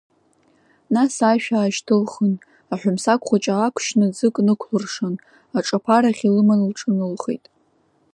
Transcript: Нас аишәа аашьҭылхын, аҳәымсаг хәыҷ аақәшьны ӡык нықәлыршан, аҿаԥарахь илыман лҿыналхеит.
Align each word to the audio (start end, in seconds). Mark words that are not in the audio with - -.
Нас 0.93 1.13
аишәа 1.29 1.57
аашьҭылхын, 1.59 2.33
аҳәымсаг 2.73 3.21
хәыҷ 3.27 3.45
аақәшьны 3.51 4.05
ӡык 4.15 4.35
нықәлыршан, 4.45 5.15
аҿаԥарахь 5.57 6.23
илыман 6.27 6.61
лҿыналхеит. 6.69 7.45